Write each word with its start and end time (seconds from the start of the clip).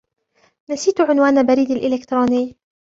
نسيتُ 0.69 1.01
عنوان 1.01 1.45
بريدي 1.45 1.73
الإلكتروني. 1.73 2.57